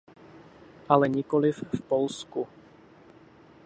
[0.89, 2.47] Ale nikoliv v Polsku.